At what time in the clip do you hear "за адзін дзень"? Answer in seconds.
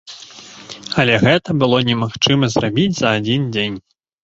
3.03-3.81